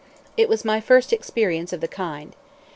It 0.35 0.49
was 0.49 0.65
my 0.65 0.81
first 0.81 1.13
experience 1.13 1.71
of 1.73 1.79
the 1.79 1.87
kind. 1.87 2.35